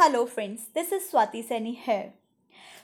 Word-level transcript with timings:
Hello, 0.00 0.26
friends. 0.26 0.66
This 0.74 0.92
is 0.92 1.10
Swati 1.10 1.42
Seni 1.44 1.72
here. 1.74 2.12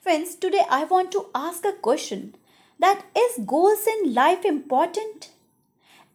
Friends, 0.00 0.34
today 0.34 0.62
I 0.70 0.84
want 0.84 1.12
to 1.12 1.26
ask 1.34 1.62
a 1.62 1.72
question 1.72 2.36
that 2.78 3.04
is 3.14 3.44
goals 3.44 3.86
in 3.86 4.14
life 4.14 4.46
important? 4.46 5.28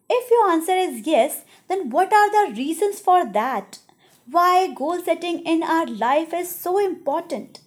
If 0.09 0.31
your 0.31 0.49
answer 0.49 0.71
is 0.71 1.05
yes, 1.05 1.43
then 1.67 1.91
what 1.91 2.11
are 2.11 2.31
the 2.31 2.55
reasons 2.55 2.99
for 2.99 3.27
that? 3.27 3.77
Why 4.25 4.73
goal 4.73 4.99
setting 5.03 5.41
in 5.45 5.61
our 5.61 5.85
life 5.85 6.33
is 6.33 6.49
so 6.49 6.79
important? 6.83 7.59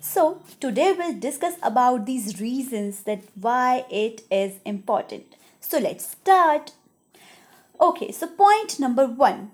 So, 0.00 0.42
today 0.58 0.96
we'll 0.98 1.20
discuss 1.20 1.54
about 1.62 2.06
these 2.06 2.40
reasons 2.40 3.04
that 3.04 3.22
why 3.40 3.84
it 3.88 4.22
is 4.32 4.54
important. 4.64 5.36
So, 5.60 5.78
let's 5.78 6.08
start. 6.08 6.72
Okay, 7.80 8.10
so 8.10 8.26
point 8.26 8.80
number 8.80 9.06
1 9.06 9.52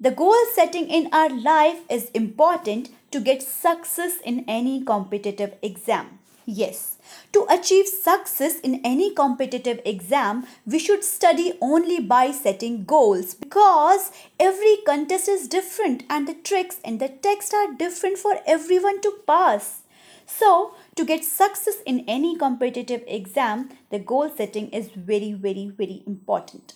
the 0.00 0.10
goal 0.10 0.46
setting 0.54 0.88
in 0.88 1.10
our 1.12 1.28
life 1.28 1.80
is 1.90 2.10
important 2.14 2.88
to 3.10 3.20
get 3.20 3.42
success 3.42 4.18
in 4.24 4.44
any 4.48 4.82
competitive 4.82 5.54
exam. 5.62 6.18
Yes, 6.46 6.96
to 7.32 7.46
achieve 7.50 7.86
success 7.86 8.58
in 8.60 8.80
any 8.82 9.14
competitive 9.14 9.80
exam, 9.84 10.46
we 10.66 10.78
should 10.78 11.04
study 11.04 11.52
only 11.60 12.00
by 12.00 12.30
setting 12.30 12.84
goals 12.84 13.34
because 13.34 14.10
every 14.40 14.78
contest 14.86 15.28
is 15.28 15.46
different 15.46 16.04
and 16.08 16.26
the 16.26 16.34
tricks 16.34 16.78
in 16.82 16.96
the 16.96 17.08
text 17.08 17.52
are 17.52 17.74
different 17.74 18.16
for 18.16 18.38
everyone 18.46 19.02
to 19.02 19.12
pass. 19.26 19.82
So, 20.26 20.74
to 20.96 21.04
get 21.04 21.24
success 21.24 21.76
in 21.84 22.04
any 22.08 22.36
competitive 22.36 23.04
exam, 23.06 23.68
the 23.90 23.98
goal 23.98 24.30
setting 24.34 24.70
is 24.70 24.88
very, 24.88 25.32
very, 25.32 25.68
very 25.68 26.02
important. 26.06 26.74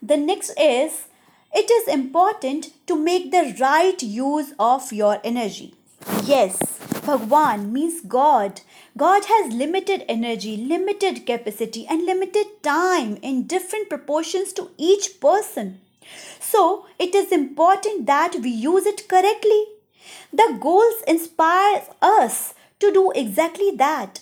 The 0.00 0.16
next 0.16 0.54
is 0.58 1.04
it 1.52 1.70
is 1.70 1.88
important 1.88 2.70
to 2.86 2.96
make 2.96 3.30
the 3.30 3.56
right 3.60 4.02
use 4.02 4.52
of 4.58 4.92
your 4.92 5.20
energy. 5.24 5.74
Yes, 6.24 6.58
Bhagwan 7.04 7.72
means 7.72 8.00
God. 8.00 8.60
God 8.96 9.24
has 9.26 9.52
limited 9.52 10.04
energy, 10.08 10.56
limited 10.56 11.26
capacity, 11.26 11.86
and 11.88 12.06
limited 12.06 12.62
time 12.62 13.18
in 13.22 13.46
different 13.46 13.88
proportions 13.88 14.52
to 14.54 14.70
each 14.78 15.20
person. 15.20 15.80
So, 16.40 16.86
it 16.98 17.14
is 17.14 17.32
important 17.32 18.06
that 18.06 18.36
we 18.36 18.50
use 18.50 18.86
it 18.86 19.08
correctly. 19.08 19.64
The 20.32 20.56
goals 20.60 21.02
inspire 21.06 21.82
us 22.00 22.54
to 22.80 22.92
do 22.92 23.10
exactly 23.12 23.70
that. 23.76 24.20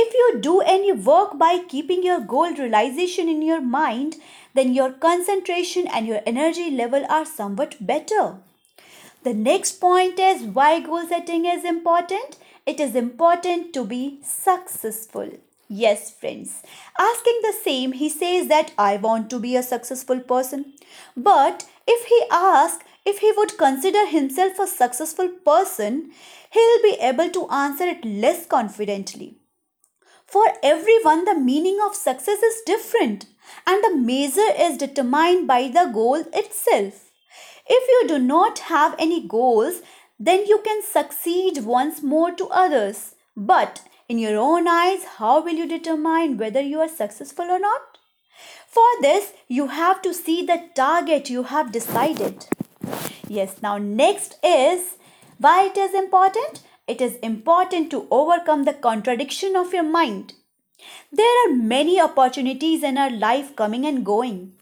If 0.00 0.14
you 0.14 0.40
do 0.40 0.60
any 0.60 0.92
work 0.92 1.38
by 1.38 1.58
keeping 1.68 2.04
your 2.04 2.20
goal 2.20 2.52
realization 2.54 3.28
in 3.28 3.42
your 3.42 3.60
mind, 3.60 4.14
then 4.54 4.72
your 4.72 4.92
concentration 4.92 5.88
and 5.88 6.06
your 6.06 6.20
energy 6.24 6.70
level 6.70 7.04
are 7.08 7.24
somewhat 7.26 7.74
better. 7.80 8.36
The 9.24 9.34
next 9.34 9.80
point 9.80 10.20
is 10.20 10.42
why 10.42 10.78
goal 10.78 11.04
setting 11.08 11.46
is 11.46 11.64
important. 11.64 12.36
It 12.64 12.78
is 12.78 12.94
important 12.94 13.72
to 13.72 13.84
be 13.84 14.20
successful. 14.22 15.32
Yes, 15.68 16.12
friends. 16.12 16.62
Asking 16.96 17.40
the 17.42 17.56
same, 17.64 17.90
he 17.90 18.08
says 18.08 18.46
that 18.46 18.72
I 18.78 18.98
want 18.98 19.28
to 19.30 19.40
be 19.40 19.56
a 19.56 19.64
successful 19.64 20.20
person. 20.20 20.74
But 21.16 21.66
if 21.88 22.06
he 22.06 22.22
asks 22.30 22.84
if 23.04 23.18
he 23.18 23.32
would 23.32 23.58
consider 23.58 24.06
himself 24.06 24.60
a 24.60 24.68
successful 24.68 25.28
person, 25.44 26.12
he'll 26.52 26.82
be 26.82 26.96
able 27.00 27.30
to 27.30 27.48
answer 27.48 27.84
it 27.84 28.04
less 28.04 28.46
confidently. 28.46 29.38
For 30.28 30.44
everyone, 30.62 31.24
the 31.24 31.34
meaning 31.34 31.78
of 31.82 31.94
success 31.94 32.42
is 32.42 32.60
different 32.66 33.24
and 33.66 33.82
the 33.82 33.96
measure 33.96 34.52
is 34.58 34.76
determined 34.76 35.46
by 35.48 35.68
the 35.68 35.90
goal 35.92 36.22
itself. 36.34 37.10
If 37.66 37.88
you 37.88 38.08
do 38.08 38.18
not 38.18 38.58
have 38.70 38.94
any 38.98 39.26
goals, 39.26 39.80
then 40.20 40.44
you 40.44 40.60
can 40.62 40.82
succeed 40.82 41.64
once 41.64 42.02
more 42.02 42.30
to 42.32 42.48
others. 42.48 43.14
But 43.36 43.80
in 44.06 44.18
your 44.18 44.36
own 44.36 44.68
eyes, 44.68 45.04
how 45.16 45.42
will 45.42 45.54
you 45.54 45.66
determine 45.66 46.36
whether 46.36 46.60
you 46.60 46.80
are 46.80 46.88
successful 46.88 47.46
or 47.46 47.58
not? 47.58 47.98
For 48.66 48.86
this, 49.00 49.32
you 49.48 49.68
have 49.68 50.02
to 50.02 50.12
see 50.12 50.44
the 50.44 50.64
target 50.74 51.30
you 51.30 51.44
have 51.44 51.72
decided. 51.72 52.46
Yes, 53.26 53.62
now 53.62 53.78
next 53.78 54.36
is 54.44 54.96
why 55.38 55.64
it 55.64 55.78
is 55.78 55.94
important? 55.94 56.62
It 56.88 57.00
is 57.00 57.16
important 57.16 57.90
to 57.90 58.06
overcome 58.10 58.64
the 58.64 58.72
contradiction 58.72 59.54
of 59.54 59.72
your 59.72 59.82
mind. 59.82 60.32
There 61.12 61.34
are 61.44 61.54
many 61.54 62.00
opportunities 62.00 62.82
in 62.82 62.96
our 62.96 63.10
life 63.10 63.54
coming 63.54 63.84
and 63.84 64.04
going. 64.04 64.54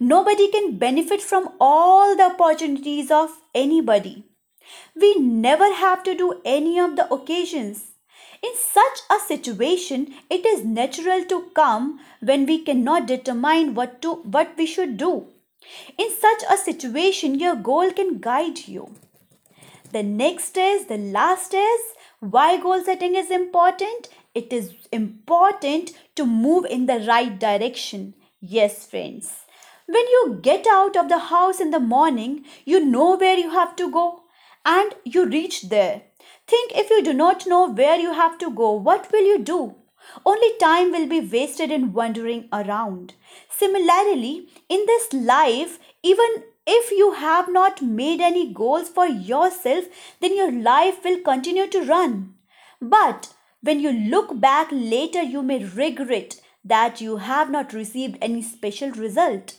Nobody 0.00 0.50
can 0.50 0.78
benefit 0.78 1.20
from 1.20 1.50
all 1.60 2.16
the 2.16 2.24
opportunities 2.24 3.10
of 3.10 3.30
anybody. 3.54 4.24
We 4.94 5.14
never 5.16 5.72
have 5.74 6.02
to 6.04 6.14
do 6.14 6.40
any 6.44 6.78
of 6.78 6.96
the 6.96 7.12
occasions. 7.12 7.92
In 8.42 8.52
such 8.54 8.98
a 9.10 9.18
situation, 9.26 10.14
it 10.30 10.44
is 10.46 10.64
natural 10.64 11.24
to 11.24 11.50
come 11.54 12.00
when 12.20 12.46
we 12.46 12.58
cannot 12.62 13.06
determine 13.06 13.74
what 13.74 14.00
to 14.02 14.14
what 14.36 14.56
we 14.56 14.66
should 14.66 14.96
do. 14.96 15.26
In 15.98 16.10
such 16.10 16.42
a 16.50 16.56
situation, 16.56 17.38
your 17.38 17.56
goal 17.56 17.90
can 17.90 18.18
guide 18.18 18.68
you. 18.68 18.94
The 19.92 20.02
next 20.02 20.56
is, 20.56 20.86
the 20.86 20.98
last 20.98 21.54
is, 21.54 21.80
why 22.20 22.60
goal 22.60 22.82
setting 22.82 23.14
is 23.14 23.30
important? 23.30 24.08
It 24.34 24.52
is 24.52 24.74
important 24.92 25.92
to 26.16 26.26
move 26.26 26.64
in 26.66 26.86
the 26.86 27.04
right 27.06 27.38
direction. 27.38 28.14
Yes, 28.40 28.86
friends. 28.86 29.32
When 29.86 30.06
you 30.08 30.38
get 30.42 30.66
out 30.66 30.96
of 30.96 31.08
the 31.08 31.18
house 31.18 31.60
in 31.60 31.70
the 31.70 31.80
morning, 31.80 32.44
you 32.64 32.84
know 32.84 33.16
where 33.16 33.38
you 33.38 33.50
have 33.50 33.76
to 33.76 33.90
go 33.90 34.22
and 34.64 34.94
you 35.04 35.26
reach 35.26 35.68
there. 35.68 36.02
Think 36.48 36.72
if 36.74 36.90
you 36.90 37.02
do 37.02 37.12
not 37.12 37.46
know 37.46 37.70
where 37.70 37.98
you 37.98 38.12
have 38.12 38.38
to 38.38 38.50
go, 38.50 38.72
what 38.72 39.10
will 39.12 39.24
you 39.24 39.38
do? 39.38 39.76
Only 40.24 40.56
time 40.58 40.90
will 40.92 41.06
be 41.06 41.20
wasted 41.20 41.70
in 41.70 41.92
wandering 41.92 42.48
around. 42.52 43.14
Similarly, 43.48 44.48
in 44.68 44.84
this 44.86 45.12
life, 45.12 45.78
even 46.02 46.44
if 46.66 46.90
you 46.90 47.12
have 47.12 47.48
not 47.48 47.80
made 47.80 48.20
any 48.20 48.52
goals 48.52 48.88
for 48.88 49.06
yourself, 49.06 49.84
then 50.20 50.36
your 50.36 50.50
life 50.50 51.04
will 51.04 51.20
continue 51.20 51.68
to 51.68 51.84
run. 51.84 52.34
But 52.80 53.32
when 53.62 53.80
you 53.80 53.92
look 53.92 54.40
back 54.40 54.68
later, 54.72 55.22
you 55.22 55.42
may 55.42 55.64
regret 55.64 56.40
that 56.64 57.00
you 57.00 57.18
have 57.18 57.50
not 57.50 57.72
received 57.72 58.18
any 58.20 58.42
special 58.42 58.90
result. 58.90 59.58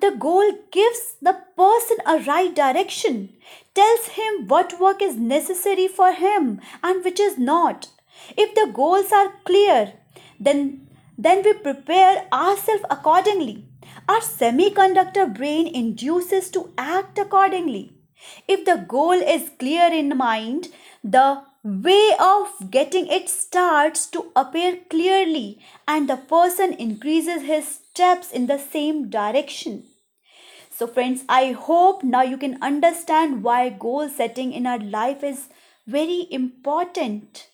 The 0.00 0.12
goal 0.12 0.52
gives 0.72 1.16
the 1.20 1.36
person 1.56 1.98
a 2.06 2.18
right 2.20 2.54
direction, 2.54 3.36
tells 3.74 4.06
him 4.08 4.46
what 4.46 4.80
work 4.80 5.02
is 5.02 5.16
necessary 5.16 5.88
for 5.88 6.12
him 6.12 6.60
and 6.82 7.04
which 7.04 7.20
is 7.20 7.38
not. 7.38 7.88
If 8.36 8.54
the 8.54 8.72
goals 8.72 9.12
are 9.12 9.32
clear, 9.44 9.94
then, 10.38 10.88
then 11.18 11.42
we 11.44 11.52
prepare 11.54 12.26
ourselves 12.32 12.84
accordingly 12.90 13.69
our 14.10 14.20
semiconductor 14.26 15.24
brain 15.32 15.68
induces 15.68 16.50
to 16.50 16.72
act 16.76 17.16
accordingly. 17.16 17.92
If 18.48 18.64
the 18.64 18.84
goal 18.88 19.12
is 19.12 19.52
clear 19.60 19.86
in 19.92 20.16
mind, 20.16 20.66
the 21.04 21.42
way 21.62 22.10
of 22.18 22.72
getting 22.72 23.06
it 23.06 23.28
starts 23.28 24.06
to 24.06 24.32
appear 24.34 24.78
clearly 24.90 25.60
and 25.86 26.08
the 26.08 26.16
person 26.16 26.72
increases 26.72 27.42
his 27.42 27.68
steps 27.68 28.32
in 28.32 28.48
the 28.48 28.58
same 28.58 29.10
direction. 29.10 29.84
So, 30.70 30.88
friends, 30.88 31.22
I 31.28 31.52
hope 31.52 32.02
now 32.02 32.22
you 32.22 32.36
can 32.36 32.60
understand 32.60 33.44
why 33.44 33.68
goal 33.68 34.08
setting 34.08 34.52
in 34.52 34.66
our 34.66 34.80
life 34.80 35.22
is 35.22 35.50
very 35.86 36.26
important. 36.32 37.46